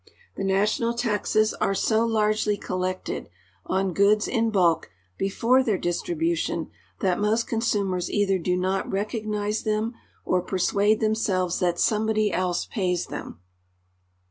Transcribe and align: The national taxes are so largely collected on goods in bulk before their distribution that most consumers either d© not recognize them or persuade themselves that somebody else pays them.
The 0.35 0.43
national 0.43 0.95
taxes 0.95 1.53
are 1.53 1.75
so 1.75 2.03
largely 2.03 2.57
collected 2.57 3.29
on 3.67 3.93
goods 3.93 4.27
in 4.27 4.49
bulk 4.49 4.89
before 5.15 5.61
their 5.61 5.77
distribution 5.77 6.71
that 7.01 7.19
most 7.19 7.45
consumers 7.45 8.09
either 8.09 8.39
d© 8.39 8.57
not 8.57 8.91
recognize 8.91 9.61
them 9.61 9.93
or 10.25 10.41
persuade 10.41 11.01
themselves 11.01 11.59
that 11.59 11.79
somebody 11.79 12.33
else 12.33 12.65
pays 12.65 13.05
them. 13.05 13.41